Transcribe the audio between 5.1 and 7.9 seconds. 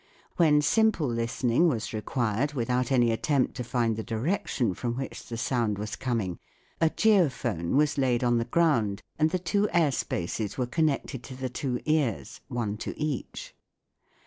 the sound was coming, a geophone